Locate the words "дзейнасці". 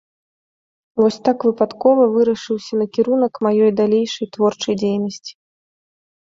4.85-5.33